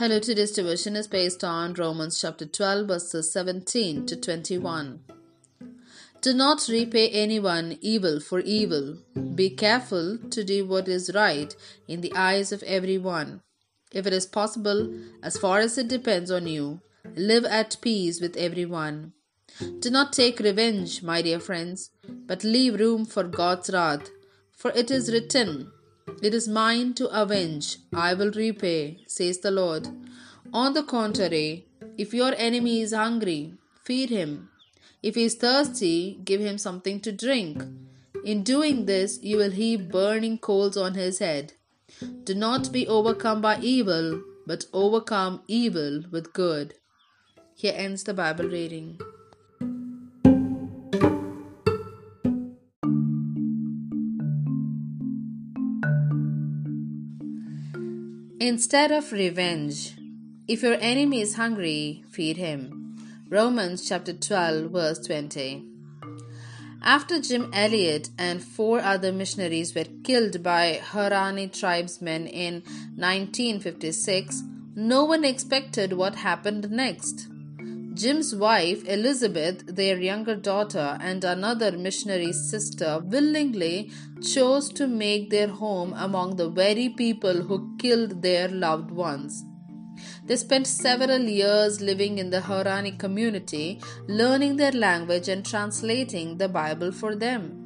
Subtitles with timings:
[0.00, 5.00] Hello, today's devotion is based on Romans chapter 12, verses 17 to 21.
[6.22, 8.96] Do not repay anyone evil for evil.
[9.34, 11.54] Be careful to do what is right
[11.86, 13.42] in the eyes of everyone.
[13.92, 14.90] If it is possible,
[15.22, 16.80] as far as it depends on you,
[17.14, 19.12] live at peace with everyone.
[19.80, 24.08] Do not take revenge, my dear friends, but leave room for God's wrath,
[24.56, 25.70] for it is written,
[26.22, 29.88] it is mine to avenge, I will repay, says the Lord.
[30.52, 31.66] On the contrary,
[31.96, 34.50] if your enemy is hungry, feed him.
[35.02, 37.64] If he is thirsty, give him something to drink.
[38.24, 41.54] In doing this, you will heap burning coals on his head.
[42.24, 46.74] Do not be overcome by evil, but overcome evil with good.
[47.54, 49.00] Here ends the Bible reading.
[58.42, 59.94] Instead of revenge,
[60.48, 62.96] if your enemy is hungry, feed him.
[63.28, 65.62] Romans chapter 12, verse 20.
[66.82, 72.62] After Jim Elliot and four other missionaries were killed by Huaorani tribesmen in
[72.96, 74.42] 1956,
[74.74, 77.28] no one expected what happened next.
[78.00, 83.90] Jim's wife, Elizabeth, their younger daughter, and another missionary sister willingly
[84.22, 89.44] chose to make their home among the very people who killed their loved ones.
[90.24, 96.48] They spent several years living in the Huaorani community, learning their language and translating the
[96.48, 97.59] Bible for them.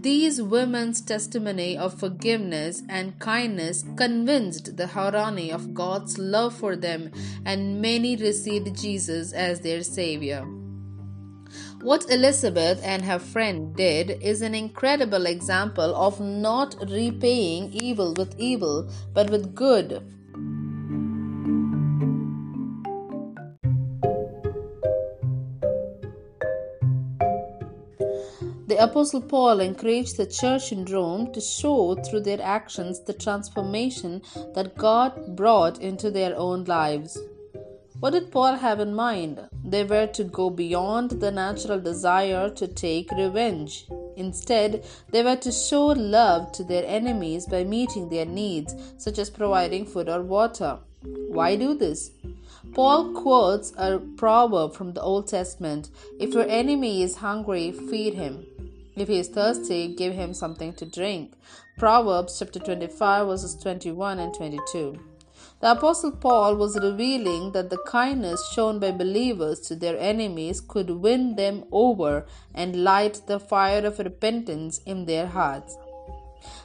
[0.00, 7.10] These women's testimony of forgiveness and kindness convinced the Huaorani of God's love for them,
[7.44, 10.46] and many received Jesus as their Savior.
[11.82, 18.38] What Elizabeth and her friend did is an incredible example of not repaying evil with
[18.38, 20.00] evil, but with good
[28.68, 34.20] The Apostle Paul encouraged the church in Rome to show through their actions the transformation
[34.54, 37.16] that God brought into their own lives.
[38.00, 39.40] What did Paul have in mind?
[39.64, 43.86] They were to go beyond the natural desire to take revenge.
[44.16, 49.30] Instead, they were to show love to their enemies by meeting their needs, such as
[49.30, 50.78] providing food or water.
[51.28, 52.10] Why do this?
[52.74, 55.88] Paul quotes a proverb from the Old Testament
[56.20, 58.44] If your enemy is hungry, feed him.
[59.00, 61.34] If he is thirsty, give him something to drink.
[61.78, 64.98] Proverbs chapter 25, verses 21 and 22.
[65.60, 70.90] The Apostle Paul was revealing that the kindness shown by believers to their enemies could
[70.90, 75.76] win them over and light the fire of repentance in their hearts.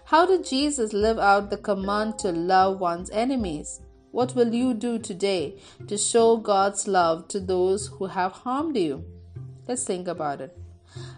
[0.05, 3.79] How did Jesus live out the command to love one's enemies?
[4.09, 9.05] What will you do today to show God's love to those who have harmed you?
[9.67, 10.62] Let's think about it.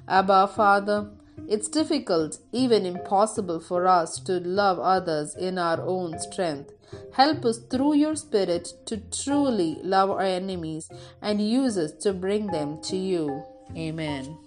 [0.07, 1.09] Abba, Father,
[1.47, 6.71] it's difficult, even impossible for us to love others in our own strength.
[7.13, 10.89] Help us through your Spirit to truly love our enemies
[11.21, 13.43] and use us to bring them to you.
[13.75, 14.37] Amen.